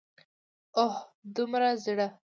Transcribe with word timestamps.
اه! 0.83 0.95
دومره 1.35 1.69
زړه! 1.83 2.07